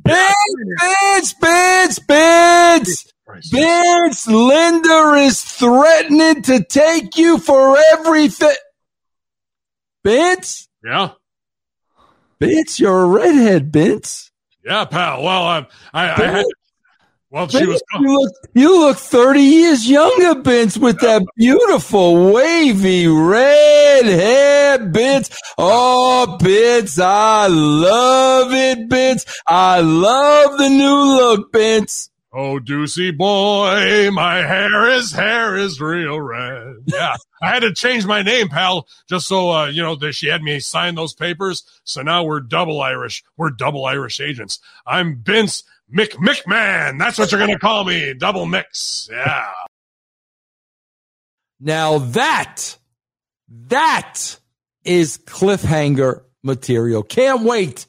Vince, 0.07 1.35
Vince, 1.41 1.99
Vince, 1.99 3.13
Vince, 3.51 4.27
Linda 4.27 5.15
is 5.19 5.43
threatening 5.43 6.43
to 6.43 6.63
take 6.65 7.17
you 7.17 7.39
for 7.39 7.77
everything. 7.93 8.57
Vince? 10.05 10.69
Yeah. 10.85 11.13
Vince, 12.41 12.79
you're 12.79 13.05
a 13.05 13.07
redhead, 13.07 13.73
Vince. 13.73 14.31
Yeah, 14.65 14.85
pal. 14.85 15.23
Well, 15.23 15.43
I, 15.43 15.67
I, 15.93 16.11
I 16.11 16.27
had. 16.27 16.45
Well, 17.35 17.49
she 17.49 17.67
was. 17.67 17.83
You 17.99 18.21
look, 18.21 18.33
you 18.55 18.79
look 18.79 18.97
30 18.97 19.41
years 19.41 19.91
younger, 19.91 20.41
Vince, 20.41 20.79
with 20.79 21.01
that 21.01 21.25
beautiful 21.37 22.33
wavy 22.33 23.09
red 23.09 24.05
hair, 24.05 24.79
Vince. 24.79 25.37
Oh, 25.59 26.39
Vince, 26.41 26.97
I 27.01 27.49
love 27.49 28.53
it, 28.53 28.89
Vince. 28.89 29.25
I 29.49 29.81
love 29.81 30.59
the 30.59 30.69
new 30.69 30.95
look, 30.95 31.53
Vince. 31.53 32.09
Oh, 32.33 32.61
Deucey 32.61 33.17
boy, 33.17 34.11
my 34.13 34.37
hair 34.37 34.91
is 34.91 35.13
hair 35.13 35.57
is 35.57 35.81
real 35.81 36.21
red. 36.21 36.77
Yeah, 36.87 37.17
I 37.43 37.49
had 37.49 37.61
to 37.61 37.73
change 37.73 38.07
my 38.07 38.23
name, 38.23 38.49
pal, 38.49 38.87
just 39.09 39.27
so 39.27 39.51
uh, 39.51 39.67
you 39.67 39.83
know 39.83 39.97
that 39.97 40.15
she 40.15 40.29
had 40.29 40.43
me 40.43 40.61
sign 40.61 40.95
those 40.95 41.15
papers. 41.15 41.65
So 41.83 42.03
now 42.03 42.23
we're 42.23 42.41
double 42.41 42.81
Irish. 42.81 43.25
We're 43.37 43.51
double 43.51 43.87
Irish 43.87 44.21
agents. 44.21 44.61
I'm 44.87 45.21
Vince 45.23 45.65
Mick 45.95 46.13
McMahon. 46.17 46.99
That's 46.99 47.19
what 47.19 47.31
you're 47.31 47.41
gonna 47.41 47.59
call 47.59 47.85
me. 47.85 48.15
Double 48.15 48.47
mix. 48.47 49.09
Yeah. 49.11 49.53
Now 51.61 51.99
that 51.99 52.77
that 53.49 54.37
is 54.85 55.19
cliffhanger 55.19 56.23
material. 56.43 57.03
Can't 57.03 57.43
wait 57.43 57.87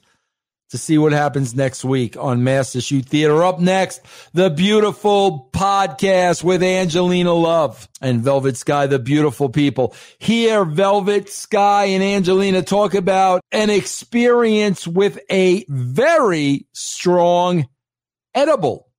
to 0.70 0.78
see 0.78 0.98
what 0.98 1.12
happens 1.14 1.56
next 1.56 1.86
week 1.86 2.18
on 2.18 2.44
Master 2.44 2.82
Shoot 2.82 3.06
Theater. 3.06 3.44
Up 3.44 3.60
next, 3.60 4.02
the 4.34 4.50
beautiful 4.50 5.50
podcast 5.54 6.44
with 6.44 6.64
Angelina 6.64 7.34
Love 7.34 7.88
and 8.02 8.22
Velvet 8.22 8.58
Sky, 8.58 8.88
the 8.88 9.00
beautiful 9.00 9.50
people. 9.50 9.96
Here, 10.20 10.66
Velvet 10.66 11.30
Sky 11.30 11.86
and 11.86 12.04
Angelina 12.04 12.62
talk 12.62 12.94
about 12.94 13.42
an 13.52 13.70
experience 13.70 14.88
with 14.88 15.20
a 15.30 15.66
very 15.70 16.68
strong 16.74 17.68
edible. 18.36 18.90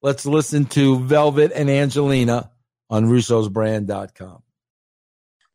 Let's 0.00 0.24
listen 0.24 0.66
to 0.66 1.00
Velvet 1.00 1.52
and 1.54 1.68
Angelina 1.68 2.50
on 2.88 3.06
russosbrand.com. 3.06 4.42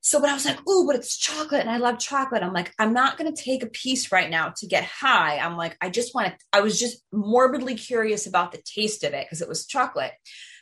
So, 0.01 0.22
but 0.22 0.29
I 0.29 0.34
was 0.34 0.46
like, 0.46 0.68
ooh, 0.68 0.86
but 0.88 0.96
it's 0.96 1.18
chocolate 1.18 1.62
and 1.62 1.70
I 1.70 1.77
love 1.77 2.00
chocolate. 2.00 2.41
I'm 2.41 2.53
like, 2.53 2.74
I'm 2.79 2.94
not 2.94 3.18
going 3.18 3.34
to 3.34 3.41
take 3.41 3.63
a 3.63 3.70
piece 3.70 4.12
right 4.12 4.29
now 4.29 4.53
to 4.58 4.65
get 4.65 4.86
high. 4.86 5.38
I'm 5.38 5.58
like, 5.58 5.77
I 5.82 5.89
just 5.89 6.15
want 6.15 6.27
to, 6.27 6.38
I 6.53 6.62
was 6.62 6.79
just 6.79 7.03
morbidly 7.12 7.75
curious 7.75 8.25
about 8.25 8.51
the 8.51 8.62
taste 8.63 9.03
of 9.03 9.13
it 9.13 9.25
because 9.25 9.41
it 9.41 9.50
was 9.50 9.65
chocolate. 9.65 10.13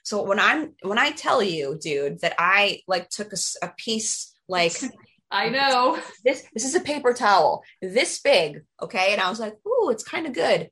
So 0.04 0.24
when 0.24 0.40
I'm, 0.40 0.74
when 0.82 0.98
I 0.98 1.12
tell 1.12 1.44
you, 1.44 1.78
dude, 1.80 2.22
that 2.22 2.34
I 2.40 2.82
like 2.88 3.10
took 3.10 3.32
a, 3.32 3.38
a 3.66 3.72
piece, 3.78 4.34
like, 4.50 4.74
I 5.32 5.50
know 5.50 6.00
this, 6.24 6.44
this 6.54 6.66
is 6.66 6.74
a 6.74 6.80
paper 6.80 7.14
towel 7.14 7.64
this 7.82 8.20
big. 8.22 8.64
Okay. 8.82 9.12
And 9.12 9.22
I 9.22 9.30
was 9.30 9.40
like, 9.40 9.56
ooh, 9.68 9.90
it's 9.90 10.04
kind 10.04 10.26
of 10.26 10.34
good. 10.34 10.70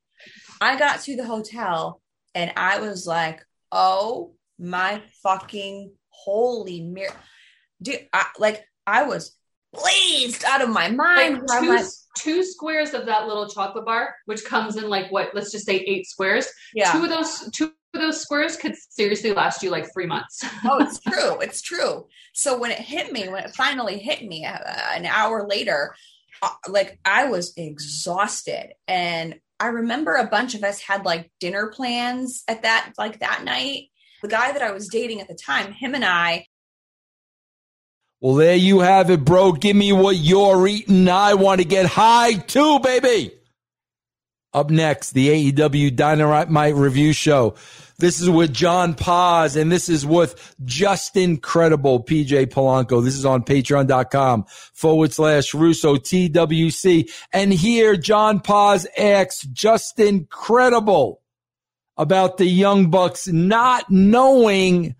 I 0.62 0.77
got 0.77 1.01
to 1.01 1.15
the 1.15 1.25
hotel 1.25 2.01
and 2.33 2.51
I 2.55 2.79
was 2.79 3.05
like, 3.05 3.43
oh 3.71 4.33
my 4.57 5.01
fucking 5.21 5.91
holy 6.09 6.81
mirror 6.81 7.13
dude, 7.81 8.07
I, 8.13 8.25
like 8.38 8.63
I 8.85 9.03
was 9.03 9.35
blazed 9.74 10.43
out 10.45 10.62
of 10.62 10.69
my 10.69 10.89
mind. 10.89 11.41
Like 11.47 11.62
two, 11.62 11.88
two, 12.17 12.43
squares 12.43 12.93
of 12.93 13.05
that 13.05 13.27
little 13.27 13.47
chocolate 13.47 13.85
bar, 13.85 14.15
which 14.25 14.45
comes 14.45 14.75
in 14.75 14.89
like 14.89 15.12
what? 15.12 15.33
Let's 15.33 15.51
just 15.51 15.65
say 15.65 15.77
eight 15.77 16.07
squares. 16.07 16.47
Yeah. 16.74 16.91
Two 16.91 17.03
of 17.03 17.09
those, 17.09 17.50
two 17.51 17.65
of 17.65 18.01
those 18.01 18.21
squares 18.21 18.57
could 18.57 18.75
seriously 18.89 19.33
last 19.33 19.63
you 19.63 19.69
like 19.69 19.91
three 19.93 20.07
months. 20.07 20.43
oh, 20.65 20.79
it's 20.81 21.00
true. 21.00 21.39
It's 21.39 21.62
true. 21.62 22.07
So 22.33 22.57
when 22.57 22.71
it 22.71 22.79
hit 22.79 23.12
me, 23.12 23.29
when 23.29 23.43
it 23.43 23.55
finally 23.55 23.97
hit 24.00 24.24
me 24.24 24.45
uh, 24.45 24.57
an 24.93 25.05
hour 25.05 25.47
later, 25.47 25.95
uh, 26.41 26.50
like 26.67 27.00
I 27.05 27.25
was 27.27 27.53
exhausted. 27.55 28.74
And 28.88 29.39
I 29.59 29.67
remember 29.67 30.15
a 30.15 30.27
bunch 30.27 30.55
of 30.55 30.63
us 30.63 30.81
had 30.81 31.05
like 31.05 31.31
dinner 31.39 31.67
plans 31.67 32.43
at 32.47 32.63
that, 32.63 32.93
like 32.97 33.19
that 33.19 33.43
night. 33.43 33.89
The 34.21 34.27
guy 34.27 34.51
that 34.51 34.62
I 34.62 34.71
was 34.71 34.88
dating 34.88 35.21
at 35.21 35.27
the 35.27 35.35
time, 35.35 35.71
him 35.71 35.93
and 35.95 36.03
I, 36.03 36.47
Well, 38.19 38.35
there 38.35 38.55
you 38.55 38.79
have 38.79 39.09
it, 39.12 39.24
bro. 39.24 39.51
Give 39.51 39.75
me 39.75 39.91
what 39.91 40.15
you're 40.17 40.67
eating. 40.67 41.07
I 41.07 41.35
want 41.35 41.62
to 41.62 41.65
get 41.65 41.85
high 41.85 42.33
too, 42.33 42.79
baby. 42.79 43.31
Up 44.53 44.69
next, 44.69 45.12
the 45.12 45.51
AEW 45.51 45.95
Dynamite 45.95 46.75
review 46.75 47.13
show. 47.13 47.55
This 47.97 48.19
is 48.19 48.29
with 48.29 48.53
John 48.53 48.93
Paz, 48.93 49.55
and 49.55 49.71
this 49.71 49.87
is 49.87 50.05
with 50.05 50.55
Justin 50.65 51.37
Credible 51.37 52.03
PJ 52.03 52.47
Polaco. 52.47 53.03
This 53.03 53.15
is 53.15 53.25
on 53.25 53.43
patreon.com 53.43 54.45
forward 54.73 55.13
slash 55.13 55.53
Russo 55.53 55.95
TWC. 55.95 57.09
And 57.31 57.53
here, 57.53 57.95
John 57.95 58.41
Paz 58.41 58.85
asks 58.97 59.43
Justin 59.43 60.27
Credible 60.29 61.21
about 61.95 62.37
the 62.37 62.45
Young 62.45 62.89
Bucks 62.89 63.27
not 63.27 63.89
knowing 63.89 64.95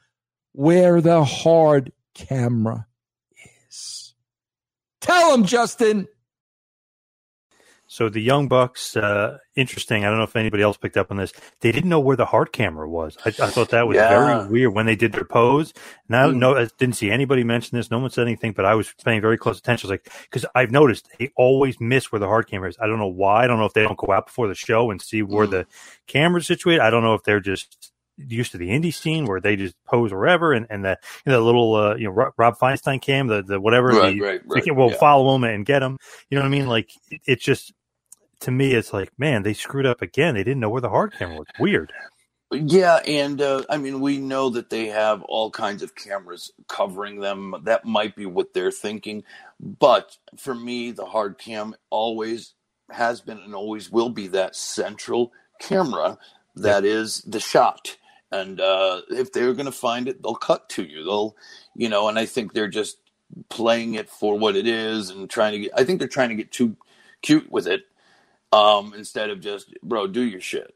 where 0.54 1.02
the 1.02 1.26
hard 1.26 1.92
camera 2.14 2.88
is. 3.68 4.14
Tell 5.02 5.34
him, 5.34 5.44
Justin. 5.44 6.08
So 7.96 8.10
the 8.10 8.20
Young 8.20 8.50
Bucks, 8.50 8.98
uh, 8.98 9.38
interesting. 9.56 10.04
I 10.04 10.10
don't 10.10 10.18
know 10.18 10.26
if 10.26 10.36
anybody 10.36 10.62
else 10.62 10.76
picked 10.76 10.98
up 10.98 11.12
on 11.12 11.16
this. 11.18 11.32
They 11.62 11.72
didn't 11.72 11.90
know 11.90 12.02
where 12.02 12.18
the 12.18 12.26
hard 12.26 12.52
camera 12.52 12.90
was. 12.90 13.18
I, 13.24 13.30
I 13.30 13.32
thought 13.32 13.70
that 13.70 13.88
was 13.88 13.96
Yeah. 13.96 14.10
very 14.10 14.50
weird 14.50 14.74
when 14.74 14.86
they 14.86 14.98
did 14.98 15.14
their 15.14 15.24
pose. 15.24 15.74
And 16.10 16.18
I 16.18 16.26
Mm. 16.26 16.36
no, 16.36 16.58
I 16.58 16.68
didn't 16.78 16.98
see 16.98 17.10
anybody 17.10 17.46
mention 17.46 17.78
this. 17.78 17.90
No 17.90 18.00
one 18.00 18.10
said 18.10 18.28
anything, 18.28 18.52
but 18.52 18.66
I 18.66 18.76
was 18.76 18.94
paying 19.06 19.22
very 19.22 19.38
close 19.38 19.60
attention. 19.60 19.88
I 19.90 19.94
was 19.94 20.00
like, 20.02 20.12
because 20.24 20.46
I've 20.54 20.72
noticed 20.72 21.08
they 21.18 21.32
always 21.38 21.80
miss 21.80 22.12
where 22.12 22.20
the 22.20 22.28
hard 22.28 22.48
camera 22.50 22.68
is. 22.68 22.76
I 22.82 22.88
don't 22.88 23.00
know 23.00 23.08
why. 23.08 23.46
I 23.46 23.48
don't 23.48 23.60
know 23.60 23.66
if 23.66 23.72
they 23.72 23.84
don't 23.84 23.98
go 23.98 24.12
out 24.12 24.26
before 24.26 24.50
the 24.50 24.56
show 24.56 24.92
and 24.92 25.02
see 25.02 25.22
where 25.22 25.48
the 25.48 25.66
camera's 26.06 26.48
situated. 26.48 26.82
I 26.82 26.90
don't 26.90 27.04
know 27.04 27.14
if 27.14 27.24
they're 27.24 27.40
just 27.40 27.94
used 28.18 28.52
to 28.52 28.58
the 28.58 28.72
indie 28.72 28.94
scene 28.94 29.26
where 29.26 29.40
they 29.40 29.56
just 29.56 29.76
pose 29.86 30.12
wherever 30.12 30.52
and, 30.52 30.68
and 30.70 30.84
the 30.84 30.98
you 31.26 31.32
know, 31.32 31.40
the 31.40 31.46
little 31.46 31.76
uh, 31.76 31.96
you 31.96 32.06
know 32.10 32.32
Rob, 32.38 32.58
Feinstein 32.58 33.02
cam 33.02 33.28
the 33.28 33.42
the 33.42 33.60
whatever 33.62 33.88
Right, 33.88 34.14
the, 34.16 34.22
right, 34.22 34.42
they 34.44 34.56
right, 34.56 34.64
can, 34.66 34.76
will 34.76 34.92
yeah. 34.92 34.98
follow 34.98 35.32
them 35.32 35.46
and 35.46 35.66
get 35.66 35.80
them. 35.80 35.98
You 36.30 36.36
know 36.38 36.42
what 36.44 36.48
I 36.48 36.52
mean? 36.52 36.68
Like 36.68 36.90
it, 37.10 37.22
it's 37.26 37.44
just 37.44 37.72
to 38.42 38.52
me, 38.52 38.74
it's 38.74 38.94
like 38.94 39.12
man, 39.18 39.44
they 39.44 39.54
screwed 39.54 39.86
up 39.86 40.02
again. 40.02 40.36
They 40.36 40.44
didn't 40.44 40.60
know 40.60 40.70
where 40.70 40.82
the 40.82 40.90
hard 40.90 41.14
camera 41.14 41.38
was. 41.38 41.48
Weird. 41.60 41.92
Yeah, 42.52 42.98
and 43.08 43.42
uh, 43.42 43.64
I 43.70 43.78
mean, 43.78 44.00
we 44.00 44.18
know 44.18 44.50
that 44.52 44.70
they 44.70 44.88
have 44.88 45.24
all 45.24 45.50
kinds 45.50 45.82
of 45.82 45.96
cameras 45.96 46.52
covering 46.68 47.20
them. 47.20 47.56
That 47.64 47.86
might 47.86 48.16
be 48.16 48.26
what 48.26 48.54
they're 48.54 48.72
thinking. 48.72 49.24
But 49.60 50.18
for 50.38 50.54
me, 50.54 50.92
the 50.92 51.06
hard 51.06 51.38
cam 51.38 51.76
always 51.90 52.54
has 52.92 53.20
been 53.20 53.40
and 53.40 53.56
always 53.56 53.92
will 53.92 54.10
be 54.10 54.28
that 54.28 54.56
central 54.56 55.32
camera 55.60 56.18
that 56.56 56.86
is 56.86 57.22
the 57.22 57.40
shot. 57.40 57.98
And 58.32 58.60
uh, 58.60 59.02
if 59.10 59.32
they're 59.32 59.54
going 59.54 59.66
to 59.66 59.72
find 59.72 60.08
it, 60.08 60.22
they'll 60.22 60.36
cut 60.36 60.70
to 60.70 60.84
you. 60.84 61.04
They'll, 61.04 61.36
you 61.76 61.90
know, 61.90 62.08
and 62.10 62.18
I 62.18 62.26
think 62.26 62.54
they're 62.54 62.68
just 62.68 62.98
playing 63.50 63.96
it 63.96 64.10
for 64.10 64.38
what 64.38 64.56
it 64.56 64.68
is 64.68 65.10
and 65.10 65.30
trying 65.30 65.54
to 65.54 65.60
get, 65.60 65.72
I 65.76 65.84
think 65.84 66.00
they're 66.00 66.08
trying 66.08 66.30
to 66.30 66.36
get 66.36 66.52
too 66.52 66.78
cute 67.22 67.52
with 67.52 67.68
it 67.68 67.84
um, 68.52 68.94
instead 68.96 69.30
of 69.30 69.40
just, 69.40 69.74
bro, 69.82 70.08
do 70.08 70.22
your 70.22 70.42
shit. 70.42 70.74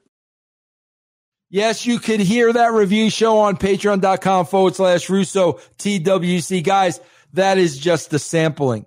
Yes, 1.50 1.86
you 1.86 1.98
could 2.00 2.20
hear 2.20 2.54
that 2.54 2.74
review 2.74 3.10
show 3.10 3.40
on 3.40 3.58
patreon.com 3.58 4.46
forward 4.46 4.76
slash 4.76 5.10
Russo 5.10 5.54
TWC. 5.80 6.64
Guys, 6.64 7.00
that 7.34 7.58
is 7.58 7.78
just 7.78 8.12
the 8.12 8.20
sampling. 8.20 8.86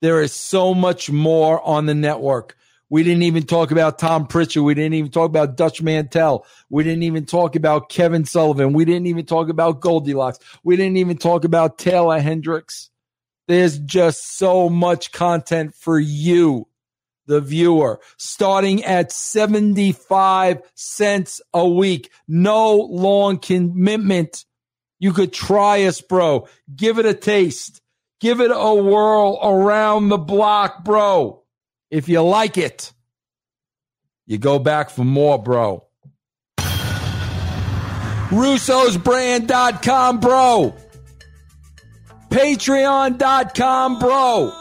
There 0.00 0.22
is 0.22 0.32
so 0.32 0.72
much 0.72 1.10
more 1.10 1.62
on 1.62 1.84
the 1.84 1.94
network. 1.94 2.56
We 2.88 3.04
didn't 3.04 3.22
even 3.22 3.44
talk 3.44 3.70
about 3.70 3.98
Tom 3.98 4.26
Prichard. 4.26 4.64
We 4.64 4.74
didn't 4.74 4.94
even 4.94 5.12
talk 5.12 5.28
about 5.28 5.56
Dutch 5.56 5.80
Mantell. 5.80 6.44
We 6.70 6.82
didn't 6.82 7.04
even 7.04 7.24
talk 7.24 7.54
about 7.54 7.88
Kevin 7.88 8.24
Sullivan. 8.24 8.72
We 8.72 8.84
didn't 8.84 9.06
even 9.06 9.26
talk 9.26 9.48
about 9.48 9.80
Goldilocks. 9.80 10.38
We 10.64 10.76
didn't 10.76 10.96
even 10.96 11.16
talk 11.16 11.44
about 11.44 11.78
Taylor 11.78 12.18
Hendricks. 12.18 12.90
There's 13.46 13.78
just 13.78 14.36
so 14.38 14.68
much 14.68 15.12
content 15.12 15.74
for 15.74 16.00
you, 16.00 16.66
the 17.30 17.40
viewer, 17.40 18.00
starting 18.18 18.84
at 18.84 19.12
75 19.12 20.60
cents 20.74 21.40
a 21.54 21.66
week. 21.66 22.10
No 22.26 22.74
long 22.74 23.38
commitment. 23.38 24.44
You 24.98 25.12
could 25.12 25.32
try 25.32 25.84
us, 25.84 26.00
bro. 26.00 26.48
Give 26.74 26.98
it 26.98 27.06
a 27.06 27.14
taste. 27.14 27.80
Give 28.20 28.40
it 28.40 28.50
a 28.52 28.74
whirl 28.74 29.38
around 29.42 30.08
the 30.08 30.18
block, 30.18 30.84
bro. 30.84 31.44
If 31.90 32.08
you 32.08 32.20
like 32.20 32.58
it, 32.58 32.92
you 34.26 34.36
go 34.36 34.58
back 34.58 34.90
for 34.90 35.04
more, 35.04 35.40
bro. 35.42 35.86
Russo'sBrand.com, 38.30 40.20
bro. 40.20 40.74
Patreon.com, 42.28 43.98
bro. 43.98 44.59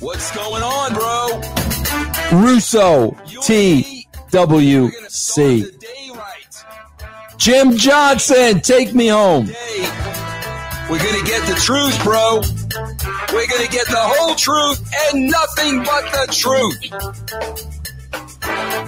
What's 0.00 0.34
going 0.34 0.62
on, 0.62 0.94
bro? 0.94 1.40
Russo 2.40 3.10
TWC. 3.44 4.06
Jim 7.36 7.76
Johnston, 7.76 8.60
take 8.60 8.94
me 8.94 9.08
home. 9.08 9.46
We're 10.88 10.98
gonna 10.98 11.22
get 11.22 11.46
the 11.46 11.54
truth, 11.62 12.02
bro. 12.02 12.40
We're 13.34 13.46
gonna 13.46 13.68
get 13.68 13.86
the 13.88 13.98
whole 13.98 14.34
truth 14.36 14.80
and 15.12 15.30
nothing 15.30 15.84
but 15.84 16.10
the 16.12 16.26
truth. 16.32 16.78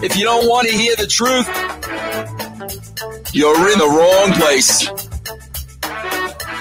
If 0.02 0.16
you 0.16 0.24
don't 0.24 0.48
want 0.48 0.66
to 0.68 0.74
hear 0.74 0.96
the 0.96 1.06
truth, 1.06 1.46
you're 3.34 3.70
in 3.70 3.78
the 3.78 3.86
wrong 3.86 4.32
place. 4.32 4.88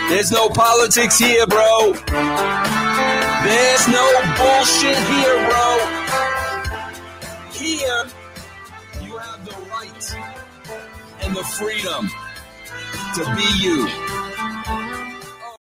There's 0.10 0.32
no 0.32 0.50
politics 0.50 1.18
here, 1.18 1.48
bro. 1.48 2.81
There's 3.52 3.88
no 3.90 4.08
bullshit 4.38 4.98
here, 5.12 5.38
bro. 5.50 5.68
Here, 7.52 8.04
you 9.04 9.18
have 9.18 9.44
the 9.44 9.58
right 9.70 10.16
and 11.22 11.36
the 11.36 11.44
freedom 11.44 12.10
to 13.16 13.36
be 13.36 13.48
you. 13.62 14.11